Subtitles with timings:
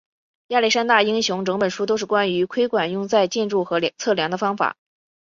[0.47, 4.75] 亚历山大英雄整本书都是关于窥管用在建筑和测量的方法。